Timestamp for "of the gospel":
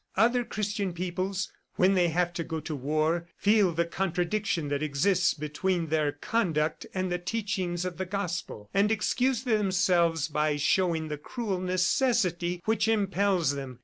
7.85-8.67